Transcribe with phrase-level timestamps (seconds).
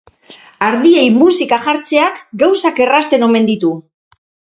[0.67, 3.71] Ardiei musika jartzeak gauzak errazten omen ditu.